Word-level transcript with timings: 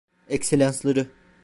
Ekselansları. 0.29 1.07